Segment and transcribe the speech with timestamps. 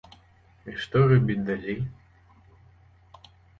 [0.71, 1.79] І што рабіць далей?